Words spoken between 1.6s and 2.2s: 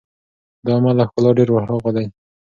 هاخوا دی.